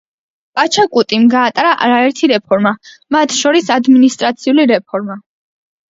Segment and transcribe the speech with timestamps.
[0.59, 2.73] პაჩაკუტიმ გაატარა არაერთი რეფორმა,
[3.17, 5.21] მათ შორის ადმინისტრაციული რეფორმა.